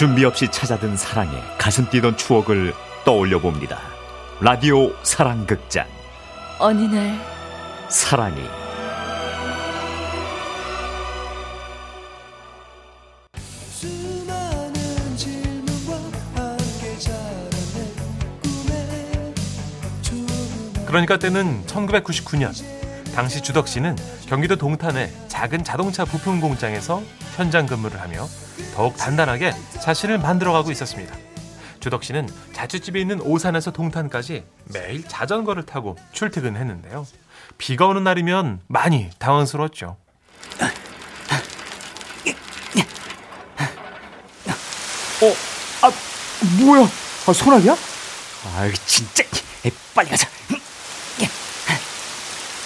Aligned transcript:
준비 0.00 0.24
없이 0.24 0.48
찾아든 0.50 0.96
사랑에 0.96 1.30
가슴 1.58 1.86
뛰던 1.90 2.16
추억을 2.16 2.72
떠올려 3.04 3.38
봅니다. 3.38 3.78
라디오 4.40 4.94
사랑극장. 5.02 5.86
어느 6.58 6.84
날 6.84 7.20
사랑이. 7.90 8.40
그러니까 20.86 21.18
때는 21.18 21.66
1999년 21.66 22.54
당시 23.14 23.42
주덕 23.42 23.68
씨는 23.68 23.96
경기도 24.30 24.56
동탄의 24.56 25.12
작은 25.28 25.62
자동차 25.62 26.06
부품 26.06 26.40
공장에서 26.40 27.02
현장 27.36 27.66
근무를 27.66 28.00
하며 28.00 28.26
더욱 28.80 28.96
단단하게 28.96 29.52
자신을 29.82 30.16
만들어가고 30.16 30.70
있었습니다. 30.70 31.14
주덕 31.80 32.02
씨는 32.02 32.26
자취집에 32.54 32.98
있는 32.98 33.20
오산에서 33.20 33.72
동탄까지 33.72 34.42
매일 34.72 35.06
자전거를 35.06 35.66
타고 35.66 35.98
출퇴근했는데요. 36.12 37.06
비가 37.58 37.86
오는 37.86 38.02
날이면 38.02 38.62
많이 38.68 39.10
당황스러웠죠. 39.18 39.98
어, 45.22 45.34
아, 45.82 45.92
뭐야? 46.64 46.88
아, 47.26 47.32
소나기야? 47.34 47.72
아, 47.74 48.72
진짜. 48.86 49.24
에이, 49.62 49.72
빨리 49.94 50.08
가자. 50.08 50.26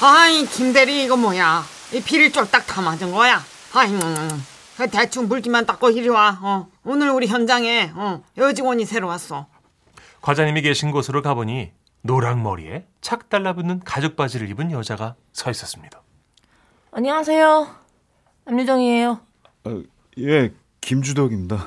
아이 0.00 0.46
김대리 0.46 1.02
이거 1.02 1.16
뭐야 1.16 1.66
이 1.90 2.00
비를 2.00 2.30
쫄딱 2.30 2.66
다 2.66 2.82
맞은 2.82 3.10
거야 3.10 3.42
아이고 3.72 3.98
그 3.98 4.53
대충 4.90 5.28
물기만 5.28 5.66
닦고 5.66 5.90
이리 5.90 6.08
와 6.08 6.38
어. 6.42 6.68
오늘 6.84 7.10
우리 7.10 7.26
현장에 7.26 7.92
어, 7.94 8.22
여직원이 8.36 8.84
새로 8.84 9.06
왔어 9.08 9.46
과장님이 10.20 10.62
계신 10.62 10.90
곳으로 10.90 11.22
가보니 11.22 11.72
노랑 12.02 12.42
머리에 12.42 12.86
착 13.00 13.28
달라붙는 13.28 13.80
가죽 13.84 14.16
바지를 14.16 14.48
입은 14.50 14.72
여자가 14.72 15.14
서 15.32 15.50
있었습니다. 15.50 16.02
안녕하세요. 16.92 17.66
남유정이에요. 18.44 19.20
어, 19.64 19.82
예, 20.18 20.52
김주덕입니다. 20.80 21.66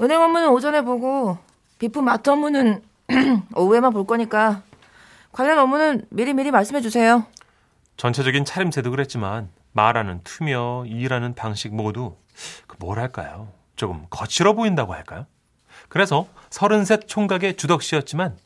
은행 0.00 0.20
업무는 0.20 0.50
오전에 0.50 0.82
보고 0.82 1.38
비품 1.78 2.04
마트 2.04 2.30
업무는 2.30 2.82
오후에만 3.56 3.92
볼 3.92 4.06
거니까 4.06 4.62
관련 5.32 5.58
업무는 5.58 6.06
미리미리 6.10 6.50
말씀해 6.50 6.80
주세요. 6.80 7.26
전체적인 7.96 8.44
차림새도 8.44 8.90
그랬지만 8.90 9.48
말하는 9.80 10.22
투며 10.24 10.84
일하는 10.86 11.34
방식 11.34 11.74
모두 11.74 12.16
그 12.66 12.76
뭐랄까요? 12.80 13.52
조금 13.76 14.06
거칠어 14.08 14.54
보인다고 14.54 14.94
할까요? 14.94 15.26
그래서 15.88 16.26
서른셋 16.50 17.06
총각의 17.06 17.56
주덕 17.58 17.82
씨였지만 17.82 18.38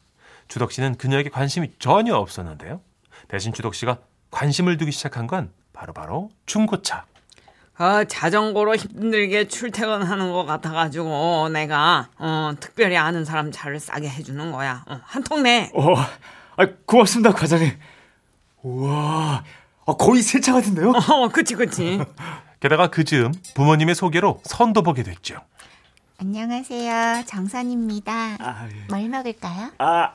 주덕 0.48 0.72
씨는 0.72 0.96
그녀에게 0.96 1.30
관심이 1.30 1.70
전혀 1.78 2.16
없었는데요. 2.16 2.80
대신 3.28 3.52
주덕 3.52 3.74
씨가 3.76 3.98
관심을 4.32 4.76
두기 4.76 4.90
시작한 4.90 5.28
건 5.28 5.52
바로바로 5.72 6.30
중고차. 6.46 7.04
어, 7.78 8.04
자전거로 8.04 8.74
힘들게 8.76 9.46
출퇴근하는 9.48 10.32
것 10.32 10.44
같아가지고 10.44 11.48
내가 11.50 12.08
어, 12.18 12.52
특별히 12.58 12.96
아는 12.96 13.24
사람 13.24 13.50
차를 13.52 13.78
싸게 13.80 14.06
해주는 14.08 14.52
거야 14.52 14.84
어, 14.88 15.00
한 15.04 15.22
통 15.22 15.42
내 15.44 15.70
어, 15.74 15.94
아, 15.96 16.66
고맙습니다, 16.84 17.32
과장님. 17.32 17.70
우와, 18.62 19.42
아, 19.90 19.94
거의 19.94 20.22
새 20.22 20.40
차 20.40 20.52
같은데요? 20.52 20.90
어, 21.10 21.28
그치 21.28 21.54
그치 21.54 22.00
게다가 22.60 22.88
그 22.88 23.04
즈음 23.04 23.32
부모님의 23.54 23.94
소개로 23.94 24.40
선도 24.44 24.82
보게 24.82 25.02
됐죠. 25.02 25.36
안녕하세요. 26.18 27.24
정선입니다. 27.26 28.12
아, 28.38 28.68
예. 28.70 28.86
뭘 28.90 29.08
먹을까요? 29.08 29.70
아, 29.78 30.12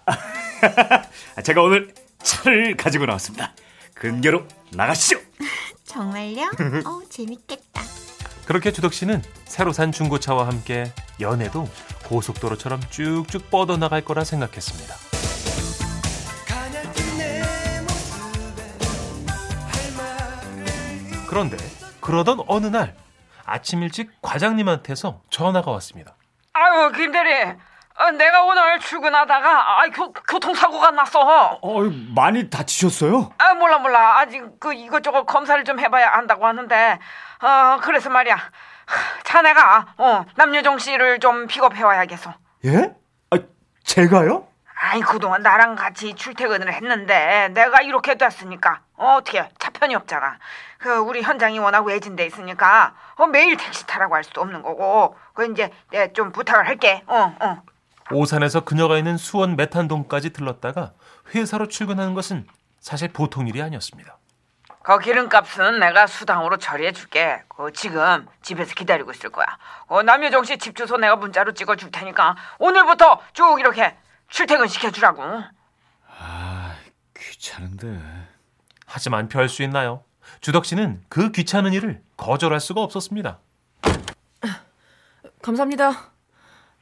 제가 1.43 1.61
오늘 1.63 1.93
차를 2.21 2.77
가지고 2.77 3.05
나왔습니다. 3.07 3.53
근교로 3.95 4.43
나가시죠. 4.71 5.19
정말요? 5.85 6.43
어, 6.85 7.01
재밌겠다. 7.09 7.81
그렇게 8.45 8.71
주덕 8.71 8.93
씨는 8.93 9.23
새로 9.45 9.73
산 9.73 9.91
중고차와 9.91 10.45
함께 10.47 10.91
연애도 11.19 11.67
고속도로처럼 12.05 12.81
쭉쭉 12.91 13.49
뻗어나갈 13.49 14.01
거라 14.05 14.23
생각했습니다. 14.23 14.95
그런데 21.35 21.57
그러던 21.99 22.45
어느 22.47 22.67
날 22.67 22.95
아침 23.45 23.83
일찍 23.83 24.09
과장님한테서 24.21 25.19
전화가 25.29 25.69
왔습니다. 25.71 26.15
아유 26.53 26.93
김 26.93 27.11
대리 27.11 27.29
어, 27.43 28.11
내가 28.11 28.45
오늘 28.45 28.79
출근하다가 28.79 29.81
아, 29.81 29.85
교, 29.89 30.13
교통사고가 30.13 30.91
났어 30.91 31.59
어, 31.61 31.81
많이 32.15 32.49
다치셨어요? 32.49 33.33
아 33.37 33.53
몰라 33.53 33.79
몰라 33.79 34.19
아직 34.19 34.43
그 34.61 34.73
이것저것 34.73 35.25
검사를 35.25 35.61
좀 35.65 35.77
해봐야 35.77 36.09
안다고 36.13 36.45
하는데 36.45 36.99
어 37.41 37.79
그래서 37.81 38.09
말이야 38.09 38.35
하, 38.35 39.23
자네가 39.25 39.87
어 39.97 40.25
남유정 40.37 40.77
씨를 40.77 41.19
좀 41.19 41.47
픽업해 41.47 41.83
와야겠어 41.83 42.33
예? 42.63 42.93
아, 43.31 43.37
제가요? 43.83 44.47
아이 44.95 45.01
그동안 45.01 45.41
나랑 45.41 45.75
같이 45.75 46.15
출퇴근을 46.15 46.71
했는데 46.71 47.49
내가 47.49 47.81
이렇게 47.81 48.15
됐으니까 48.15 48.79
어, 48.95 49.17
어떻게 49.17 49.45
차편이 49.59 49.93
없잖아 49.93 50.37
그 50.77 50.95
우리 50.99 51.21
현장이 51.21 51.59
워낙 51.59 51.81
외진돼 51.85 52.25
있으니까 52.25 52.95
어, 53.17 53.27
매일 53.27 53.57
택시 53.57 53.85
타라고 53.85 54.15
할 54.15 54.23
수도 54.23 54.39
없는 54.39 54.61
거고 54.61 55.17
그 55.33 55.51
이제 55.51 55.69
내가 55.91 56.13
좀 56.13 56.31
부탁을 56.31 56.65
할게 56.65 57.03
어 57.07 57.33
어 57.41 57.61
오산에서 58.11 58.61
그녀가 58.61 58.97
있는 58.97 59.17
수원 59.17 59.57
메탄동까지 59.57 60.29
들렀다가 60.29 60.93
회사로 61.33 61.67
출근하는 61.67 62.13
것은 62.13 62.47
사실 62.79 63.11
보통 63.11 63.47
일이 63.47 63.61
아니었습니다. 63.63 64.15
그 64.83 64.99
기름값은 64.99 65.79
내가 65.79 66.05
수당으로 66.05 66.57
처리해 66.57 66.91
줄게. 66.91 67.41
그 67.47 67.73
지금 67.73 68.27
집에서 68.43 68.75
기다리고 68.75 69.09
있을 69.09 69.31
거야. 69.31 69.47
어, 69.87 70.03
남효정 70.03 70.43
씨 70.43 70.59
집 70.59 70.75
주소 70.75 70.97
내가 70.97 71.15
문자로 71.15 71.53
찍어 71.53 71.75
줄 71.77 71.89
테니까 71.89 72.35
오늘부터 72.59 73.21
쭉 73.33 73.59
이렇게 73.59 73.97
출퇴근 74.29 74.67
시켜 74.67 74.91
주라고. 74.91 75.21
아, 76.17 76.75
귀찮은데. 77.17 77.99
하지만 78.85 79.27
별 79.27 79.49
수 79.49 79.63
있나요? 79.63 80.03
주덕 80.41 80.65
씨는 80.65 81.03
그 81.09 81.31
귀찮은 81.31 81.73
일을 81.73 82.01
거절할 82.17 82.59
수가 82.59 82.81
없었습니다. 82.81 83.39
감사합니다. 85.41 86.11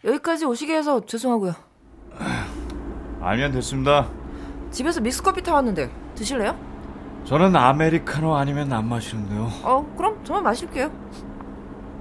여기까지 0.06 0.46
오시게 0.46 0.76
해서 0.76 1.06
죄송하고요. 1.06 1.54
알면 3.22 3.52
됐습니다. 3.54 4.10
집에서 4.72 5.02
믹스커피 5.02 5.42
타왔는데 5.44 5.92
드실래요? 6.16 6.58
저는 7.26 7.56
아메리카노 7.56 8.36
아니면 8.36 8.72
안 8.74 8.88
마시는데요. 8.88 9.44
어, 9.64 9.94
그럼 9.98 10.24
저만 10.26 10.44
마실게요. 10.44 10.92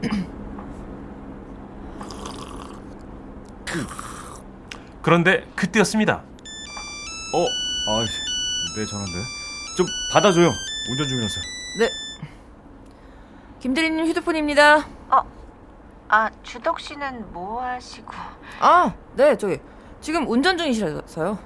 그런데 5.02 5.46
그때였습니다. 5.56 6.22
어, 7.34 7.46
아, 7.88 8.04
내 8.76 8.86
전화인데. 8.86 9.18
좀 9.76 9.86
받아줘요. 10.12 10.52
운전 10.90 11.08
중이라서. 11.08 11.40
네. 11.78 11.88
김대리님 13.60 14.06
휴대폰입니다. 14.06 14.86
아, 16.14 16.28
주덕 16.42 16.78
씨는 16.78 17.32
뭐 17.32 17.62
하시고? 17.62 18.12
아, 18.60 18.92
네, 19.14 19.34
저기 19.38 19.58
지금 20.02 20.28
운전 20.28 20.58
중이시라서요. 20.58 21.38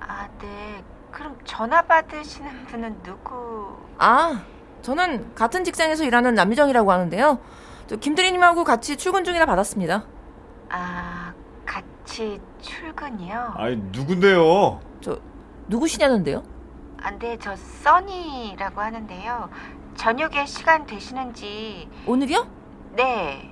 아, 0.00 0.28
네. 0.40 0.82
그럼 1.12 1.36
전화 1.44 1.82
받으시는 1.82 2.64
분은 2.64 3.02
누구? 3.02 3.76
아, 3.98 4.42
저는 4.80 5.34
같은 5.34 5.62
직장에서 5.62 6.04
일하는 6.04 6.34
남유정이라고 6.34 6.90
하는데요. 6.90 7.38
저 7.86 7.96
김대리님하고 7.96 8.64
같이 8.64 8.96
출근 8.96 9.24
중이라 9.24 9.44
받았습니다. 9.44 10.06
아, 10.70 11.34
같이 12.14 12.40
출근이요? 12.62 13.54
아니, 13.56 13.76
누군데요? 13.90 14.80
저 15.00 15.18
누구시냐는데요? 15.66 16.44
아, 17.02 17.10
네, 17.10 17.36
저 17.40 17.56
써니라고 17.56 18.80
하는데요. 18.80 19.50
저녁에 19.96 20.46
시간 20.46 20.86
되시는지 20.86 21.88
오늘이요? 22.06 22.46
네, 22.92 23.50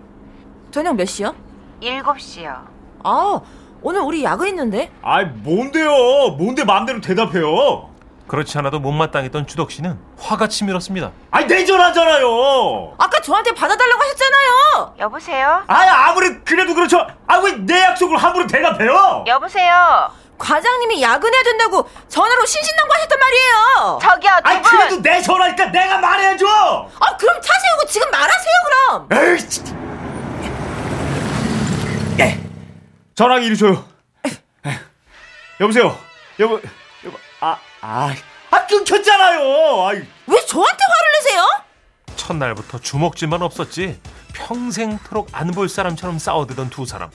저녁 0.71 0.95
몇 0.95 1.07
시요? 1.07 1.35
7시요. 1.81 2.65
아, 3.03 3.41
오늘 3.83 4.01
우리 4.03 4.23
야근 4.23 4.47
있는데. 4.49 4.93
아이, 5.03 5.25
뭔데요? 5.27 6.37
뭔데 6.39 6.65
마음대로 6.65 7.01
대답해요? 7.01 7.91
그렇지 8.29 8.57
않아도 8.59 8.79
못마땅했던 8.81 9.47
주덕 9.47 9.71
씨는 9.71 9.99
화가 10.19 10.49
치밀었습니다. 10.49 11.11
아니, 11.31 11.47
내 11.47 11.65
전화잖아요! 11.65 12.95
아까 12.99 13.21
저한테 13.21 13.53
받아달라고 13.53 14.01
하셨잖아요. 14.03 14.95
여보세요? 15.01 15.63
아니, 15.67 15.91
아무리 15.91 16.39
그래도 16.45 16.75
그렇죠. 16.75 17.07
아, 17.27 17.37
왜 17.39 17.53
내 17.67 17.81
약속을 17.83 18.17
함부로 18.17 18.47
대답해요? 18.47 19.25
여보세요? 19.27 20.11
과장님이 20.39 21.03
야근해야 21.03 21.43
된다고 21.45 21.89
전화로 22.09 22.45
신신당부 22.47 22.95
하셨단 22.95 23.19
말이에요. 23.19 23.99
저기요, 24.03 24.31
두 24.43 24.49
아니, 24.49 24.63
분! 24.63 24.71
그래도 24.79 25.03
내 25.03 25.21
전화니까 25.23 25.67
내가 25.67 25.99
말해야죠! 25.99 26.47
아, 26.49 27.17
그럼 27.17 27.41
차 27.41 27.53
세우고 27.59 27.87
지금 27.87 28.11
말하세요, 28.11 28.53
그럼. 28.67 29.09
에이, 29.13 29.39
진짜. 29.49 29.73
전화기 33.15 33.47
이리 33.47 33.57
줘요. 33.59 33.85
여보세요. 35.61 35.97
여보, 36.41 36.55
여보, 36.55 36.61
아, 37.83 38.11
아, 38.11 38.15
아 38.51 38.67
끊겼잖아요. 38.67 39.87
아이, 39.87 39.97
왜 40.27 40.47
저한테 40.47 40.79
화를 40.85 41.13
내세요? 41.19 41.47
첫날부터 42.17 42.79
주먹질만 42.79 43.43
없었지 43.43 44.01
평생토록 44.35 45.29
안 45.33 45.51
볼 45.51 45.69
사람처럼 45.69 46.19
싸워대던 46.19 46.71
두 46.71 46.87
사람. 46.87 47.11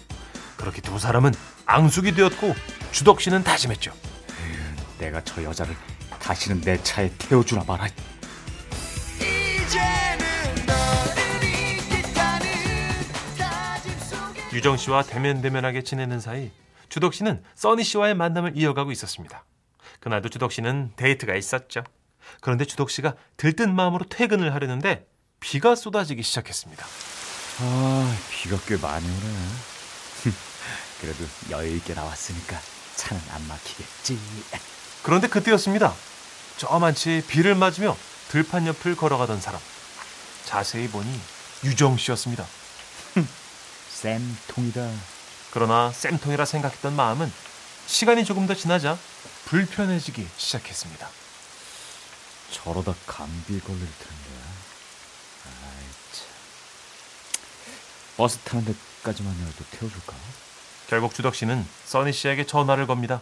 그렇게 0.58 0.82
두 0.82 1.00
사람은 1.00 1.34
앙숙이 1.66 2.14
되었고 2.14 2.54
주덕 2.92 3.22
씨는 3.22 3.44
다짐했죠. 3.44 3.92
내가 5.00 5.22
저 5.24 5.44
여자를 5.44 5.76
다시는 6.20 6.62
내 6.62 6.82
차에 6.84 7.12
태워주나 7.18 7.64
속에 7.64 7.94
유정 14.54 14.78
씨와 14.78 15.04
대면대면하게 15.04 15.84
지내는 15.84 16.20
사이 16.20 16.52
주덕 16.90 17.14
씨는 17.14 17.44
써니 17.56 17.84
씨와의 17.84 18.16
만남을 18.16 18.54
이어가고 18.58 18.92
있었습니다. 18.92 19.46
그날도 20.00 20.30
주덕 20.30 20.52
씨는 20.52 20.94
데이트가 20.96 21.36
있었죠. 21.36 21.84
그런데 22.42 22.66
주덕 22.66 22.90
씨가 22.90 23.16
들뜬 23.38 23.76
마음으로 23.76 24.06
퇴근을 24.10 24.54
하려는데 24.54 25.08
비가 25.40 25.76
쏟아지기 25.76 26.24
시작했습니다. 26.24 26.86
아, 27.60 28.18
비가 28.32 28.58
꽤 28.68 28.78
많이 28.78 29.06
오네. 29.06 30.32
그래도 31.02 31.26
여유 31.52 31.76
있게 31.78 31.94
나왔으니까 31.94 32.60
차는 32.96 33.22
안 33.32 33.48
막히겠지. 33.48 34.20
그런데 35.04 35.28
그때였습니다. 35.28 35.94
저만치 36.58 37.24
비를 37.28 37.56
맞으며 37.56 37.96
들판 38.30 38.68
옆을 38.68 38.96
걸어가던 38.96 39.40
사람. 39.40 39.62
자세히 40.46 40.88
보니 40.88 41.08
유정 41.64 41.98
씨였습니다. 41.98 42.46
쌤통이다. 43.90 44.90
그러나 45.52 45.92
쌤통이라 45.92 46.46
생각했던 46.46 46.96
마음은 46.96 47.32
시간이 47.86 48.26
조금 48.26 48.48
더 48.48 48.54
지나자 48.54 48.98
불편해지기 49.52 50.28
시작했습니다. 50.36 51.08
저러다 52.52 52.94
감기 53.06 53.60
걸릴 53.62 53.80
텐데. 53.80 54.30
아이 55.46 55.86
참. 56.12 56.28
버스 58.18 58.38
타는 58.40 58.66
데까지만이라도 58.66 59.64
태워줄까? 59.72 60.14
결국 60.90 61.14
주덕 61.14 61.34
씨는 61.34 61.66
써니 61.86 62.12
씨에게 62.12 62.46
전화를 62.46 62.88
겁니다. 62.88 63.22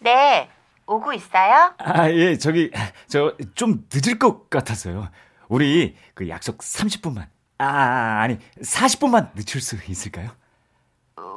네, 0.00 0.50
오고 0.86 1.14
있어요? 1.14 1.72
아, 1.78 2.10
예, 2.10 2.36
저기 2.36 2.70
저 3.08 3.34
좀 3.54 3.86
늦을 3.90 4.18
것 4.18 4.50
같아서요. 4.50 5.08
우리 5.48 5.96
그 6.12 6.28
약속 6.28 6.58
30분만. 6.58 7.26
아, 7.56 8.20
아니 8.20 8.38
40분만 8.60 9.30
늦출 9.34 9.62
수 9.62 9.76
있을까요? 9.88 10.30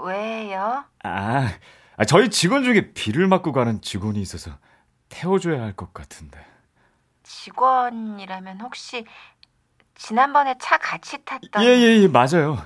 왜요? 0.03 0.83
아, 1.03 1.53
아, 1.97 2.05
저희 2.05 2.29
직원 2.29 2.63
중에 2.63 2.93
비를 2.93 3.27
맞고 3.27 3.51
가는 3.51 3.81
직원이 3.81 4.21
있어서 4.21 4.51
태워줘야 5.09 5.61
할 5.61 5.73
것 5.75 5.93
같은데. 5.93 6.45
직원이라면 7.23 8.61
혹시 8.61 9.05
지난번에 9.95 10.55
차 10.59 10.77
같이 10.77 11.17
탔던 11.25 11.63
예, 11.63 11.67
예, 11.69 12.01
예, 12.03 12.07
맞아요. 12.07 12.57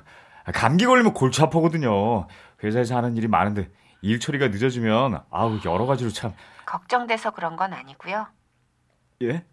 아, 0.44 0.52
감기 0.52 0.86
걸리면 0.86 1.14
골치 1.14 1.42
아프거든요. 1.42 2.28
회사에서 2.64 2.98
하는 2.98 3.16
일이 3.16 3.28
많은데 3.28 3.70
일 4.02 4.20
처리가 4.20 4.50
늦어지면 4.50 5.24
아우 5.32 5.60
여러 5.66 5.86
가지로 5.86 6.10
참. 6.12 6.34
걱정돼서 6.66 7.32
그런 7.32 7.56
건 7.56 7.74
아니고요. 7.74 8.28
예? 9.24 9.46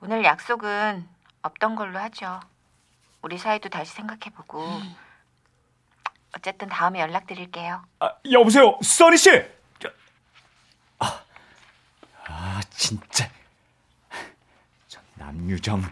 오늘 0.00 0.24
약속은 0.24 1.06
없던 1.42 1.76
걸로 1.76 1.98
하죠. 2.00 2.40
우리 3.22 3.38
사이도 3.38 3.68
다시 3.68 3.92
생각해보고 3.92 4.60
어쨌든 6.36 6.68
다음에 6.68 7.00
연락드릴게요. 7.00 7.82
아, 8.00 8.10
여보세요, 8.30 8.78
써니 8.82 9.16
씨. 9.16 9.30
저- 9.80 9.88
아, 10.98 11.20
아, 12.26 12.60
진짜. 12.70 13.28
저 14.88 15.00
남유정, 15.14 15.82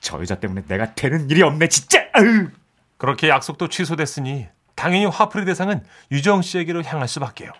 저 0.00 0.20
여자 0.20 0.34
때문에 0.36 0.62
내가 0.66 0.94
되는 0.94 1.28
일이 1.30 1.42
없네, 1.42 1.68
진짜. 1.68 2.00
에휴. 2.18 2.50
그렇게 2.98 3.28
약속도 3.28 3.68
취소됐으니 3.68 4.48
당연히 4.74 5.06
화풀이 5.06 5.44
대상은 5.44 5.86
유정 6.10 6.42
씨에게로 6.42 6.82
향할 6.82 7.08
수밖에요. 7.08 7.50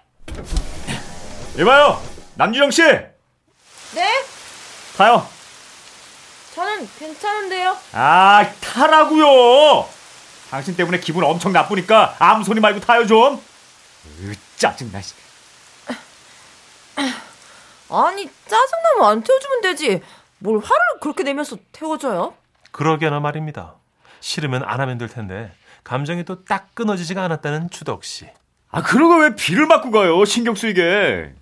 이봐요, 1.59 2.03
남유정 2.35 2.71
씨, 2.71 2.83
네? 2.83 4.25
타요. 4.99 5.27
저는 6.55 6.89
괜찮은데요. 6.99 7.77
아, 7.93 8.51
타라고요. 8.61 9.89
당신 10.57 10.75
때문에 10.75 11.01
기분 11.01 11.23
엄청 11.23 11.53
나쁘니까 11.53 12.17
아무 12.19 12.43
소리 12.43 12.61
말고 12.61 12.81
타요 12.81 13.07
좀. 13.07 13.35
으, 14.23 14.33
짜증나. 14.57 15.03
씨. 15.03 15.13
아니 17.91 18.31
짜증나면 18.47 19.05
안 19.05 19.23
태워주면 19.23 19.61
되지. 19.61 20.01
뭘 20.39 20.57
화를 20.59 21.01
그렇게 21.03 21.25
내면서 21.25 21.59
태워줘요? 21.73 22.35
그러게나 22.71 23.21
말입니다. 23.21 23.75
싫으면 24.21 24.63
안 24.65 24.81
하면 24.81 24.97
될 24.97 25.09
텐데 25.11 25.53
감정이 25.85 26.25
또 26.25 26.43
딱 26.47 26.75
끊어지지가 26.75 27.23
않았다는 27.25 27.69
주덕 27.69 28.03
씨. 28.05 28.27
아, 28.71 28.83
그러고 28.83 29.17
왜 29.19 29.35
비를 29.35 29.67
맞고 29.67 29.91
가요? 29.91 30.25
신경 30.25 30.55
쓰이게. 30.55 31.35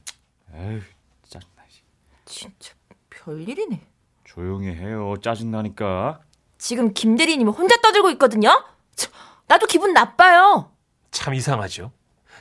에휴, 0.56 0.80
짜증나. 1.28 1.62
씨. 1.68 1.82
진짜 2.26 2.72
별일이네. 3.10 3.80
조용히 4.24 4.74
해요. 4.74 5.14
짜증나니까. 5.22 6.18
지금 6.58 6.92
김 6.92 7.16
대리님이 7.16 7.50
혼자 7.52 7.76
떠들고 7.80 8.10
있거든요. 8.12 8.64
참, 9.54 9.58
나도 9.58 9.66
기분 9.66 9.92
나빠요. 9.92 10.72
참 11.12 11.34
이상하죠. 11.34 11.92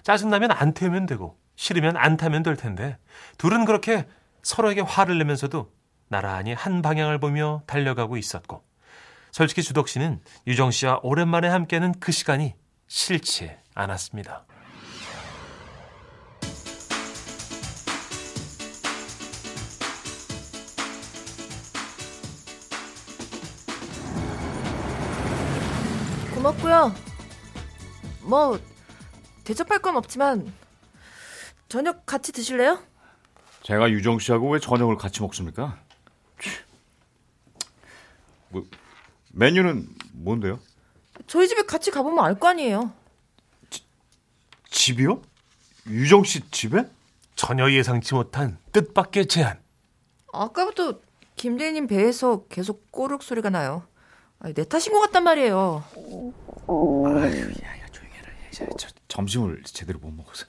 짜증나면 0.02 0.52
안 0.52 0.74
태우면 0.74 1.06
되고 1.06 1.38
싫으면 1.56 1.96
안 1.96 2.18
타면 2.18 2.42
될 2.42 2.56
텐데 2.56 2.98
둘은 3.38 3.66
그렇게 3.66 4.08
서로에게 4.42 4.82
화를 4.82 5.20
내면서도 5.20 5.72
나란히 6.08 6.54
한 6.54 6.82
방향을 6.82 7.20
보며 7.20 7.62
달려가고 7.68 8.18
있었고 8.18 8.64
솔직히 9.32 9.62
주덕 9.62 9.90
씨는 9.90 10.22
유정 10.48 10.72
씨와 10.72 11.02
오랜만에 11.04 11.48
함께하는 11.48 11.94
그 12.00 12.12
시간이 12.12 12.56
싫지 12.88 13.52
않았습니다. 13.76 14.46
고맙고요. 26.44 26.94
뭐 28.24 28.60
대접할 29.46 29.80
건 29.80 29.96
없지만 29.96 30.52
저녁 31.70 32.06
같이 32.06 32.34
드실래요? 32.34 32.80
제가 33.62 33.90
유정 33.90 34.20
씨하고 34.20 34.50
왜 34.52 34.60
저녁을 34.60 34.98
같이 34.98 35.22
먹습니까? 35.22 35.80
치. 36.42 36.50
뭐 38.50 38.66
메뉴는 39.32 39.88
뭔데요? 40.12 40.60
저희 41.28 41.48
집에 41.48 41.62
같이 41.62 41.92
가보면 41.92 42.26
알 42.26 42.36
거 42.38 42.50
아니에요. 42.50 42.92
집이요? 44.70 45.22
유정 45.88 46.26
씨 46.26 46.42
집에? 46.52 46.90
전혀 47.36 47.72
예상치 47.72 48.16
못한 48.16 48.58
뜻밖의 48.74 49.28
제안. 49.28 49.62
아까부터 50.34 51.00
김 51.38 51.58
대리님 51.58 51.88
배에서 51.88 52.46
계속 52.48 52.92
꼬륵 52.92 53.24
소리가 53.24 53.50
나요. 53.50 53.88
아니, 54.44 54.54
내 54.54 54.66
탓인 54.66 54.92
것 54.92 55.00
같단 55.00 55.24
말이에요. 55.24 55.84
야야 57.64 57.88
조용히 57.92 58.14
해라. 58.14 58.30
저, 58.52 58.68
저, 58.78 58.90
점심을 59.08 59.64
제대로 59.64 60.00
못 60.00 60.12
먹어서. 60.12 60.46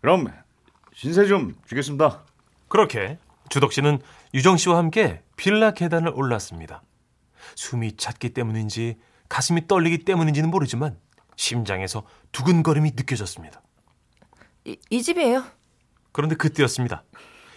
그럼 0.00 0.32
신세 0.94 1.26
좀 1.26 1.56
주겠습니다. 1.66 2.22
그렇게 2.68 3.18
주덕 3.50 3.72
씨는 3.72 4.00
유정 4.34 4.56
씨와 4.56 4.78
함께 4.78 5.22
빌라 5.36 5.72
계단을 5.72 6.12
올랐습니다. 6.14 6.82
숨이 7.56 7.96
찼기 7.96 8.30
때문인지 8.30 8.98
가슴이 9.28 9.66
떨리기 9.66 10.04
때문인지는 10.04 10.48
모르지만 10.48 10.96
심장에서 11.34 12.04
두근거림이 12.30 12.92
느껴졌습니다. 12.94 13.60
이, 14.64 14.78
이 14.90 15.02
집이에요. 15.02 15.44
그런데 16.12 16.36
그때였습니다. 16.36 17.02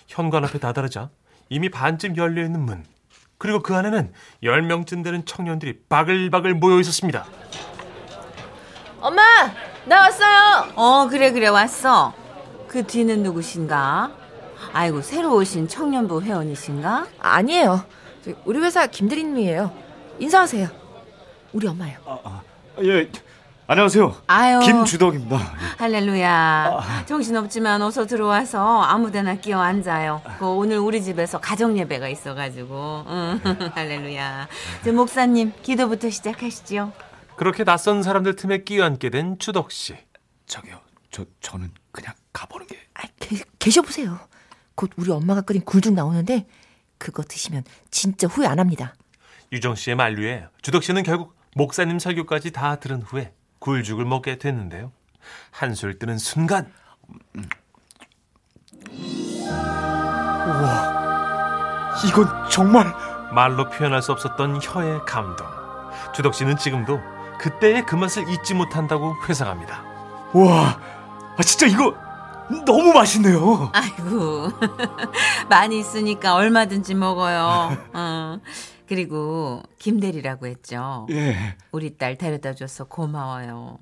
현관 0.08 0.44
앞에 0.44 0.58
다다르자 0.58 1.12
이미 1.50 1.70
반쯤 1.70 2.18
열려 2.18 2.44
있는 2.44 2.62
문 2.62 2.84
그리고 3.38 3.62
그 3.62 3.76
안에는 3.76 4.12
열 4.44 4.62
명쯤 4.62 5.04
되는 5.04 5.26
청년들이 5.26 5.80
바글바글 5.90 6.56
모여 6.56 6.80
있었습니다. 6.80 7.26
엄마, 9.02 9.22
나 9.86 10.02
왔어요. 10.02 10.72
어, 10.76 11.08
그래, 11.10 11.32
그래, 11.32 11.48
왔어. 11.48 12.14
그 12.68 12.86
뒤는 12.86 13.24
누구신가? 13.24 14.12
아이고, 14.74 15.02
새로 15.02 15.36
오신 15.36 15.68
청년부 15.68 16.22
회원이신가? 16.24 17.08
아니에요. 17.20 17.84
우리 18.46 18.60
회사 18.60 18.88
김 18.88 19.08
대리님이에요. 19.08 19.72
인사하세요. 20.20 20.68
우리 21.54 21.68
엄마요. 21.68 21.98
예, 22.82 23.10
안녕하세요. 23.68 24.16
아유. 24.28 24.60
김주덕입니다. 24.60 25.38
할렐루야. 25.80 27.06
정신없지만 27.08 27.82
어서 27.82 28.06
들어와서 28.06 28.82
아무데나 28.84 29.36
끼어 29.36 29.60
앉아요. 29.60 30.22
그 30.38 30.46
오늘 30.46 30.78
우리 30.78 31.02
집에서 31.02 31.40
가정 31.40 31.76
예배가 31.76 32.08
있어가지고. 32.10 33.06
응, 33.08 33.40
할렐루야. 33.74 34.48
저 34.84 34.92
목사님, 34.94 35.52
기도부터 35.64 36.12
시작하시죠. 36.12 36.92
그렇게 37.38 37.64
낯선 37.64 38.04
사람들 38.04 38.36
틈에 38.36 38.64
끼어앉게 38.64 39.10
된 39.10 39.40
주덕 39.40 39.72
씨. 39.72 39.96
저기요, 40.46 40.80
저 41.10 41.26
저는 41.42 41.72
그냥 41.92 42.14
가보는 42.34 42.68
게. 42.68 42.78
아, 42.94 43.02
계, 43.20 43.38
계셔 43.58 43.82
보세요. 43.82 44.20
곧 44.76 44.92
우리 44.96 45.10
엄마가 45.10 45.42
끓인 45.42 45.66
굴죽 45.66 45.94
나오는데 45.96 46.46
그거 47.00 47.24
드시면 47.24 47.64
진짜 47.90 48.28
후회 48.28 48.46
안 48.46 48.60
합니다. 48.60 48.94
유정 49.52 49.74
씨의 49.74 49.96
만류에 49.96 50.46
주덕 50.62 50.84
씨는 50.84 51.02
결국 51.02 51.36
목사님 51.56 51.98
설교까지 51.98 52.52
다 52.52 52.76
들은 52.76 53.02
후에 53.02 53.34
굴죽을 53.60 54.06
먹게 54.06 54.38
됐는데요. 54.38 54.92
한술 55.52 55.98
뜨는 55.98 56.18
순간 56.18 56.72
이건 62.08 62.28
정말 62.50 62.94
말로 63.34 63.70
표현할 63.70 64.02
수 64.02 64.12
없었던 64.12 64.60
혀의 64.62 65.02
감동. 65.06 65.48
주덕 66.14 66.34
씨는 66.34 66.58
지금도 66.58 67.00
그때의 67.40 67.86
그 67.86 67.96
맛을 67.96 68.30
잊지 68.30 68.54
못한다고 68.54 69.16
회상합니다. 69.28 69.84
와, 70.34 70.80
아, 71.38 71.44
진짜 71.44 71.68
이거 71.68 71.96
너무 72.66 72.94
맛있네요. 72.94 73.72
아이고 73.74 74.50
많이 75.50 75.80
있으니까 75.80 76.36
얼마든지 76.36 76.94
먹어요. 76.94 77.78
어. 77.94 78.40
그리고 78.88 79.62
김대리라고 79.80 80.48
했죠. 80.48 81.08
예. 81.12 81.58
우리 81.72 81.98
딸 81.98 82.18
데려다 82.18 82.54
줘서 82.54 82.86
고마워요. 82.86 83.80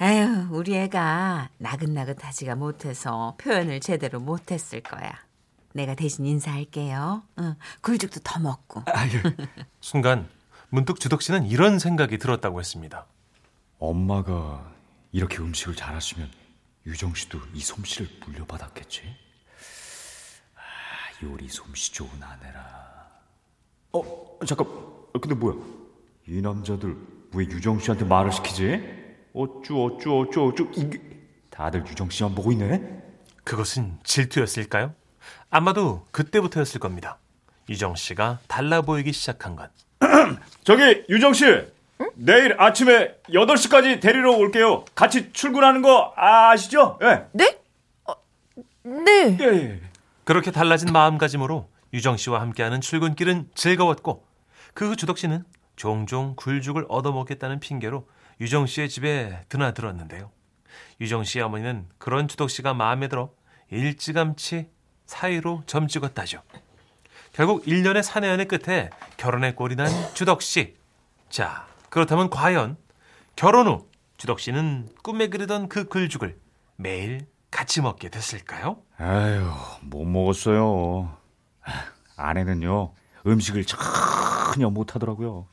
에휴, 0.00 0.48
우리 0.50 0.76
애가 0.76 1.50
나긋나긋하지가 1.58 2.54
못해서 2.54 3.36
표현을 3.38 3.80
제대로 3.80 4.18
못했을 4.18 4.80
거야. 4.80 5.12
내가 5.72 5.94
대신 5.94 6.26
인사할게요. 6.26 7.22
응, 7.38 7.54
굴죽도 7.82 8.20
더 8.24 8.40
먹고. 8.40 8.82
아유, 8.86 9.10
순간 9.80 10.28
문득 10.70 11.00
주덕 11.00 11.22
씨는 11.22 11.46
이런 11.46 11.78
생각이 11.78 12.18
들었다고 12.18 12.60
했습니다. 12.60 13.06
엄마가 13.78 14.72
이렇게 15.12 15.38
음식을 15.38 15.76
잘하시면 15.76 16.30
유정 16.86 17.14
씨도 17.14 17.38
이 17.54 17.60
솜씨를 17.60 18.08
물려받았겠지. 18.24 19.02
아, 20.56 20.60
요리 21.24 21.48
솜씨 21.48 21.92
좋은 21.92 22.10
아내라. 22.22 22.99
어, 23.92 24.38
잠깐. 24.46 24.66
어, 24.66 25.12
근데 25.20 25.34
뭐야? 25.34 25.56
이 26.28 26.40
남자들 26.40 26.96
왜 27.34 27.44
유정 27.44 27.80
씨한테 27.80 28.04
말을 28.04 28.32
시키지? 28.32 29.00
어쭈 29.32 29.84
어쭈 29.84 30.20
어쭈 30.20 30.48
어쭈 30.48 30.70
이게 30.76 31.00
다들 31.50 31.86
유정 31.86 32.10
씨만 32.10 32.34
보고 32.34 32.52
있네. 32.52 33.02
그것은 33.44 33.98
질투였을까요? 34.04 34.94
아마도 35.50 36.06
그때부터였을 36.12 36.80
겁니다. 36.80 37.18
유정 37.68 37.96
씨가 37.96 38.38
달라 38.48 38.82
보이기 38.82 39.12
시작한 39.12 39.56
건. 39.56 39.68
저기 40.64 41.04
유정 41.08 41.32
씨. 41.32 41.44
내일 42.14 42.56
아침에 42.58 43.14
8시까지 43.28 44.00
데리러 44.00 44.32
올게요. 44.36 44.84
같이 44.94 45.32
출근하는 45.32 45.82
거 45.82 46.12
아시죠? 46.16 46.98
예. 47.02 47.26
네? 47.32 47.58
어, 48.06 48.14
네. 48.82 49.36
예, 49.38 49.44
예. 49.44 49.80
그렇게 50.24 50.50
달라진 50.50 50.92
마음가짐으로 50.92 51.68
유정 51.92 52.16
씨와 52.16 52.40
함께하는 52.40 52.80
출근길은 52.80 53.50
즐거웠고 53.54 54.24
그 54.74 54.88
후 54.88 54.96
주덕 54.96 55.18
씨는 55.18 55.44
종종 55.76 56.34
굴죽을 56.36 56.86
얻어먹겠다는 56.88 57.60
핑계로 57.60 58.08
유정 58.40 58.66
씨의 58.66 58.88
집에 58.88 59.44
드나들었는데요. 59.48 60.30
유정 61.00 61.24
씨의 61.24 61.44
어머니는 61.44 61.88
그런 61.98 62.28
주덕 62.28 62.50
씨가 62.50 62.74
마음에 62.74 63.08
들어 63.08 63.30
일찌감치 63.70 64.68
사이로 65.06 65.62
점 65.66 65.88
찍었다죠. 65.88 66.42
결국 67.32 67.64
1년의 67.64 68.02
사내연애 68.02 68.44
끝에 68.44 68.90
결혼의 69.16 69.56
꼴이 69.56 69.76
난 69.76 69.88
주덕 70.14 70.42
씨. 70.42 70.76
자, 71.28 71.66
그렇다면 71.88 72.28
과연 72.30 72.76
결혼 73.36 73.66
후 73.66 73.88
주덕 74.16 74.40
씨는 74.40 74.88
꿈에 75.02 75.28
그리던 75.28 75.68
그 75.68 75.84
굴죽을 75.88 76.38
매일 76.76 77.26
같이 77.50 77.80
먹게 77.80 78.08
됐을까요? 78.10 78.82
아유, 78.98 79.50
못 79.82 80.04
먹었어요. 80.04 81.16
아내는요, 82.16 82.92
음식을 83.26 83.64
전혀 83.64 84.70
못하더라고요. 84.70 85.46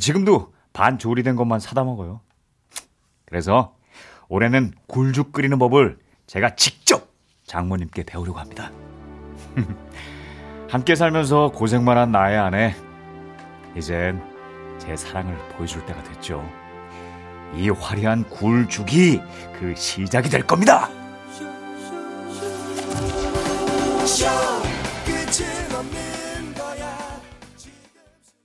지금도 0.00 0.52
반 0.72 0.98
조리된 0.98 1.36
것만 1.36 1.60
사다 1.60 1.84
먹어요. 1.84 2.20
그래서 3.26 3.76
올해는 4.28 4.72
굴죽 4.86 5.32
끓이는 5.32 5.58
법을 5.58 5.98
제가 6.26 6.56
직접 6.56 7.08
장모님께 7.46 8.04
배우려고 8.04 8.38
합니다. 8.38 8.70
함께 10.68 10.94
살면서 10.94 11.50
고생만 11.52 11.96
한 11.96 12.12
나의 12.12 12.38
아내, 12.38 12.74
이젠 13.74 14.22
제 14.78 14.94
사랑을 14.96 15.36
보여줄 15.56 15.84
때가 15.86 16.02
됐죠. 16.02 16.46
이 17.54 17.70
화려한 17.70 18.24
굴죽이 18.28 19.20
그 19.58 19.74
시작이 19.74 20.28
될 20.28 20.46
겁니다. 20.46 20.90